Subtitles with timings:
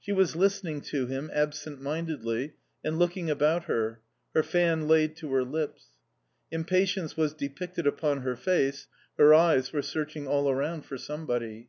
[0.00, 4.00] She was listening to him absent mindedly and looking about her,
[4.34, 5.90] her fan laid to her lips.
[6.50, 8.88] Impatience was depicted upon her face,
[9.18, 11.68] her eyes were searching all around for somebody.